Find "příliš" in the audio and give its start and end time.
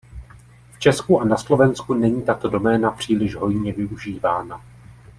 2.91-3.35